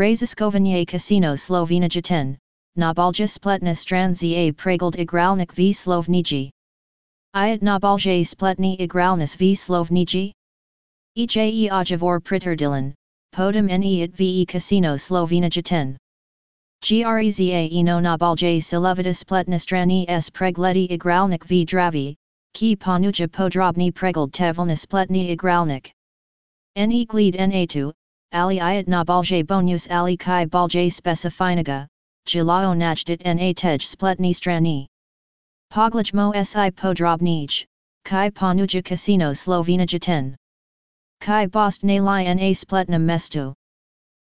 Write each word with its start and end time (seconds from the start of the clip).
Raziskovanje 0.00 0.86
Casino 0.88 1.36
Slovena 1.36 1.86
Jaten, 1.86 2.38
Nabalja 2.74 3.28
Spletna 3.28 3.74
Stran 3.74 4.14
za 4.14 4.50
Pregald 4.56 4.96
Igralnik 4.96 5.52
v 5.52 5.74
Sloveniji. 5.74 6.50
Iat 7.36 7.60
Nabalja 7.60 8.24
Spletni 8.24 8.78
Igralnis 8.78 9.36
v 9.36 9.54
Sloveniji? 9.54 10.32
Eje 11.18 11.70
Ojavor 11.70 12.18
Pritterdilan, 12.18 12.94
Podem 13.32 13.68
it 13.68 14.16
ve 14.16 14.46
Casino 14.46 14.96
Slovena 14.96 15.50
Jaten. 15.50 15.98
Greza 16.82 17.68
eno 17.70 18.00
Nabalja 18.00 18.56
Silovita 18.56 19.14
Spletna 19.14 19.58
Strani 19.58 20.08
s 20.08 20.30
Pregledi 20.30 20.88
Igralnik 20.88 21.44
v 21.44 21.66
Dravi, 21.66 22.16
ki 22.54 22.74
Panuja 22.76 23.28
Podrobni 23.28 23.92
Pregald 23.92 24.32
Tevelna 24.32 24.74
Spletni 24.74 25.36
Igralnik. 25.36 25.92
Ne 26.74 27.04
gled 27.04 27.34
na2, 27.34 27.92
ali 28.32 28.58
iat 28.58 28.88
na 28.88 29.04
bonus 29.04 29.88
ali 29.90 30.16
kai 30.16 30.46
balje 30.46 30.90
specifinaga, 30.90 31.86
jalao 32.26 32.74
najdit 32.74 33.24
na 33.24 33.34
tej 33.34 33.78
spletni 33.78 34.32
strani. 34.32 34.86
Poglajmo 35.70 36.32
si 36.44 36.70
podrobnij, 36.70 37.66
kai 38.04 38.30
panuja 38.30 38.82
casino 38.82 39.32
slovena 39.34 39.86
jaten. 39.86 40.36
Kai 41.20 41.46
bost 41.46 41.84
na 41.84 41.94
li 41.94 42.34
na 42.34 42.54
spletnam 42.54 43.04
mestu. 43.04 43.54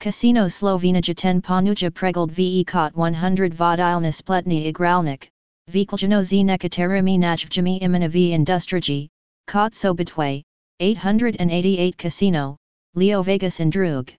Casino 0.00 0.48
slovena 0.48 1.00
jaten 1.00 1.42
panuja 1.42 1.90
pregald 1.90 2.30
ve 2.30 2.64
kot 2.64 2.94
100 2.94 3.54
vodilna 3.54 4.12
spletni 4.12 4.66
igralnik, 4.66 5.30
Vikaljano 5.70 6.22
z 6.22 6.42
nekaterimi 6.42 7.18
najvjami 7.18 7.78
imena 7.80 8.08
v 8.08 8.32
industriji, 8.34 9.08
kot 9.46 9.74
so 9.74 9.94
betway, 9.94 10.42
888 10.80 11.96
casino, 11.96 12.56
Leo 12.94 13.22
Vegas 13.22 13.58
and 13.60 13.72
Drug. 13.72 14.12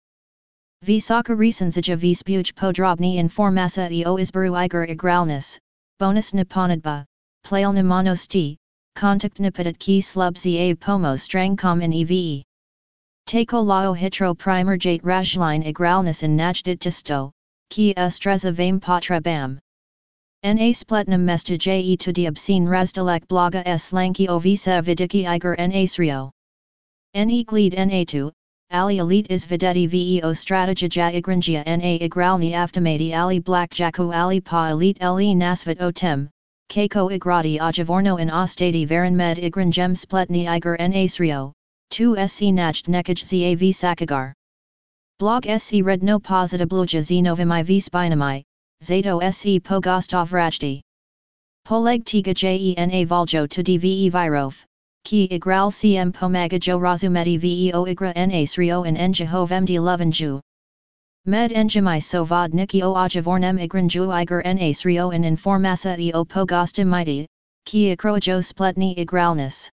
Visaka 0.83 1.35
recensiga 1.35 1.95
v 1.95 2.11
spuj 2.11 2.55
podrobni 2.55 3.17
informasa 3.17 3.87
i 3.91 4.03
o 4.03 4.17
izberu 4.17 4.55
iger 4.65 4.87
igralnis, 4.89 5.59
bonus 5.99 6.31
niponadba, 6.31 7.05
plailna 7.45 7.83
monosti, 7.83 8.57
kontakt 8.95 9.37
nipadat 9.39 9.77
ki 9.77 10.01
slub 10.01 10.35
za 10.39 10.75
pomo 10.77 11.13
strangkom 11.13 11.83
in 11.83 11.93
eve. 11.93 12.43
Tako 13.27 13.61
lao 13.61 13.93
hitro 13.93 14.33
primer 14.33 14.75
jate 14.75 15.03
rajline 15.03 15.71
igralnis 15.71 16.23
in 16.23 16.35
najdit 16.35 16.79
tisto, 16.79 17.31
ki 17.69 17.93
estreza 17.95 18.51
vame 18.51 18.81
patra 18.81 19.21
bam. 19.21 19.59
Na 20.41 20.73
spletnum 20.73 21.21
mesta 21.21 21.53
je 21.53 21.95
to 21.97 22.11
di 22.11 22.25
obscene 22.25 22.67
razdalek 22.67 23.27
bloga 23.27 23.61
s 23.67 23.91
lanki 23.93 24.27
o 24.27 24.39
visa 24.39 24.81
vidiki 24.81 25.25
iger 25.25 25.55
na 25.59 25.85
srio. 25.85 26.31
Ne 27.13 27.43
gled 27.43 27.73
na2, 27.73 28.31
Ali 28.73 28.97
elite 28.97 29.27
is 29.29 29.45
videti 29.45 29.87
veo 29.87 30.33
strategija 30.33 31.11
igrangia 31.13 31.63
na 31.63 31.99
igralni 31.99 32.53
aftamati 32.53 33.13
ali 33.13 33.39
blackjacku 33.39 34.11
ali 34.11 34.41
pa 34.41 34.69
elite 34.71 34.99
le 34.99 35.35
nasvat 35.35 35.79
o 35.79 35.91
tem, 35.91 36.27
keiko 36.69 37.11
igrati 37.11 37.59
ajavorno 37.59 38.17
in 38.19 38.31
ostati 38.31 38.87
varan 38.87 39.13
med 39.13 39.37
igrangem 39.37 39.95
spletni 39.95 40.47
iger 40.47 40.75
na 40.79 41.07
srio, 41.07 41.53
2 41.91 42.27
se 42.27 42.51
najd 42.51 42.89
nekaj 42.89 43.21
zav 43.21 43.61
sakagar. 43.73 44.33
Blog 45.19 45.45
se 45.59 45.83
redno 45.83 46.19
positabluja 46.19 47.01
zenovimi 47.01 47.63
v 47.63 47.79
spinami, 47.79 48.43
zato 48.81 49.21
se 49.31 49.59
pogostov 49.59 50.31
rajdi. 50.31 50.81
Poleg 51.63 52.03
tiga 52.03 52.33
jena 52.33 53.05
voljo 53.05 53.47
to 53.47 53.61
dve 53.61 54.09
virov 54.09 54.65
ki 55.03 55.27
igral 55.29 55.71
cm 55.71 56.11
pomagajo 56.11 56.79
razumeti 56.79 57.37
veo 57.37 57.85
igra 57.85 58.13
na 58.15 58.45
srio 58.45 58.83
en 58.83 58.95
enjahov 58.95 59.51
md 59.51 59.79
lovenju. 59.79 60.39
Med 61.25 61.51
enjamai 61.51 62.01
so 62.01 62.25
vodniki 62.25 62.81
o 62.83 62.93
ajavornem 62.95 63.57
igranju 63.57 64.07
iger 64.21 64.41
na 64.53 64.73
srio 64.73 65.09
en 65.11 65.23
informasa 65.23 65.97
e 65.97 66.11
o 66.13 66.23
pogosta 66.25 66.85
miti, 66.85 67.27
ki 67.65 67.95
ikrojo 67.95 68.41
spletni 68.43 68.95
igralnis. 68.97 69.69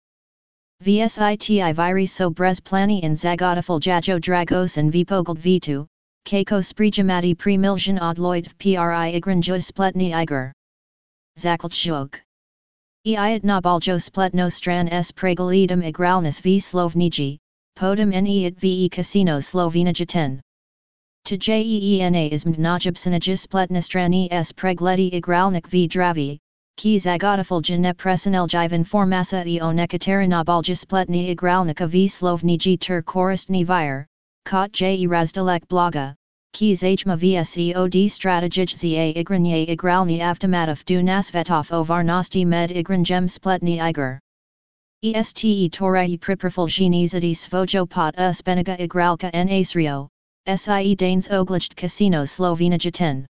VSITI 0.82 1.74
viri 1.74 2.06
so 2.06 2.30
brez 2.30 2.60
plani 2.60 3.04
in 3.04 3.14
zagodafil 3.14 3.80
jajo 3.80 4.20
dragos 4.20 4.78
and 4.78 4.94
vipogled 4.94 5.38
v2, 5.38 5.86
keiko 6.26 6.62
sprijamati 6.62 7.38
pre 7.38 7.58
miljan 7.58 8.00
odloit 8.00 8.48
pri 8.58 8.78
igranju 9.20 9.60
spletni 9.62 10.14
iger. 10.14 10.54
Zaklchuk. 11.38 12.22
Iat 13.08 13.44
nabaljo 13.44 13.98
spletno 13.98 14.50
stran 14.52 14.90
s 14.92 15.14
pregalidum 15.14 15.82
igralnis 15.82 16.42
v 16.42 16.60
Sloveniji, 16.60 17.38
podem 17.74 18.10
ne 18.10 18.52
ve 18.52 18.90
casino 18.90 19.40
Slovena 19.40 19.94
jaten. 19.94 20.42
To 21.24 21.38
jeena 21.38 22.30
is 22.30 22.44
mnajabsanaja 22.44 23.38
spletna 23.38 23.80
strani 23.80 24.28
s 24.30 24.52
pregledi 24.52 25.14
igralnik 25.14 25.68
v 25.68 25.88
dravi, 25.88 26.40
ki 26.76 27.00
zagodafil 27.00 27.62
jane 27.62 27.94
preseneljivan 27.94 28.84
formasa 28.84 29.46
i 29.46 29.62
o 29.62 29.72
nekatera 29.72 30.28
nabalja 30.28 30.76
spletni 30.76 31.30
igralnika 31.34 31.88
v 31.88 32.06
Sloveniji 32.10 32.78
ter 32.80 33.02
koristni 33.02 33.64
vir, 33.64 34.08
kot 34.44 34.82
je 34.82 35.08
razdalek 35.08 35.66
bloga, 35.70 36.16
Keys 36.52 36.82
HMA 36.82 37.16
VSEOD 37.16 38.10
strategij 38.10 38.76
za 38.76 39.14
igranje 39.16 39.68
igralni 39.68 40.20
avtomatov 40.20 40.84
du 40.86 41.04
nasvetov 41.04 41.72
o 41.72 41.84
med 42.46 42.72
igranjem 42.72 43.28
spletni 43.28 43.80
iger. 43.80 44.20
ESTE 45.04 45.70
torai 45.70 46.18
priperfulginizidi 46.18 47.34
svojo 47.34 47.86
pot 47.88 48.16
uspeniga 48.18 48.76
igralka 48.78 49.30
n 49.34 49.48
asrio, 49.48 50.10
SIE 50.48 50.96
Danes 50.96 51.30
Oglicht 51.30 51.76
Casino 51.76 52.26
Slovena 52.26 52.78
Jaten. 52.78 53.26